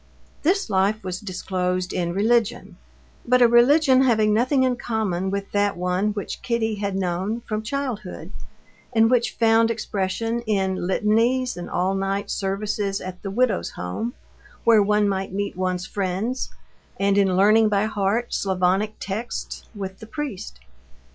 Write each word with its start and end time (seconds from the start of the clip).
This 0.41 0.67
life 0.67 1.03
was 1.03 1.19
disclosed 1.19 1.93
in 1.93 2.11
religion, 2.11 2.77
but 3.23 3.39
a 3.39 3.47
religion 3.47 4.01
having 4.01 4.33
nothing 4.33 4.63
in 4.63 4.75
common 4.75 5.29
with 5.29 5.51
that 5.51 5.77
one 5.77 6.07
which 6.13 6.41
Kitty 6.41 6.73
had 6.73 6.95
known 6.95 7.41
from 7.41 7.61
childhood, 7.61 8.31
and 8.93 9.11
which 9.11 9.35
found 9.35 9.69
expression 9.69 10.39
in 10.47 10.87
litanies 10.87 11.55
and 11.55 11.69
all 11.69 11.93
night 11.93 12.31
services 12.31 12.99
at 12.99 13.21
the 13.21 13.29
Widow's 13.29 13.69
Home, 13.69 14.15
where 14.63 14.81
one 14.81 15.07
might 15.07 15.33
meet 15.33 15.55
one's 15.55 15.85
friends, 15.85 16.49
and 16.99 17.15
in 17.15 17.37
learning 17.37 17.69
by 17.69 17.85
heart 17.85 18.33
Slavonic 18.33 18.95
texts 18.99 19.65
with 19.75 19.99
the 19.99 20.07
priest. 20.07 20.59